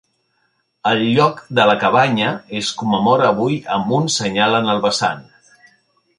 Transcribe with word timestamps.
El 0.91 1.03
lloc 1.17 1.43
de 1.59 1.65
la 1.71 1.75
cabanya 1.83 2.31
es 2.61 2.71
commemora 2.81 3.29
avui 3.35 3.59
amb 3.77 3.95
un 4.01 4.11
senyal 4.19 4.61
en 4.63 4.75
el 4.75 4.83
vessant. 4.89 5.25